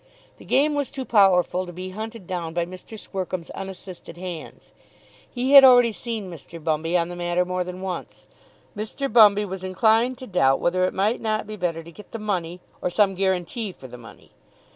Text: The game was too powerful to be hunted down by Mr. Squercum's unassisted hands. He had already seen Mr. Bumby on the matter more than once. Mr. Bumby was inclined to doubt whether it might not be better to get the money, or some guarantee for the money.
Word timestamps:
The 0.39 0.45
game 0.45 0.73
was 0.73 0.89
too 0.89 1.05
powerful 1.05 1.67
to 1.67 1.71
be 1.71 1.91
hunted 1.91 2.25
down 2.25 2.55
by 2.55 2.65
Mr. 2.65 2.97
Squercum's 2.97 3.51
unassisted 3.51 4.17
hands. 4.17 4.73
He 5.29 5.51
had 5.53 5.63
already 5.63 5.91
seen 5.91 6.27
Mr. 6.27 6.59
Bumby 6.59 6.97
on 6.97 7.09
the 7.09 7.15
matter 7.15 7.45
more 7.45 7.63
than 7.63 7.81
once. 7.81 8.25
Mr. 8.75 9.07
Bumby 9.13 9.45
was 9.45 9.63
inclined 9.63 10.17
to 10.17 10.25
doubt 10.25 10.59
whether 10.59 10.85
it 10.85 10.95
might 10.95 11.21
not 11.21 11.45
be 11.45 11.55
better 11.55 11.83
to 11.83 11.91
get 11.91 12.13
the 12.13 12.17
money, 12.17 12.61
or 12.81 12.89
some 12.89 13.13
guarantee 13.13 13.71
for 13.71 13.87
the 13.87 13.95
money. 13.95 14.31